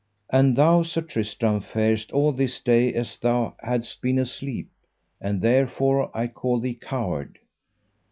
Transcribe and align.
And 0.31 0.55
thou, 0.55 0.81
Sir 0.81 1.01
Tristram, 1.01 1.59
farest 1.61 2.11
all 2.11 2.31
this 2.31 2.59
day 2.59 2.91
as 2.95 3.19
though 3.19 3.53
thou 3.53 3.55
hadst 3.69 4.01
been 4.01 4.17
asleep, 4.17 4.71
and 5.21 5.43
therefore 5.43 6.09
I 6.17 6.25
call 6.25 6.59
thee 6.59 6.73
coward. 6.81 7.37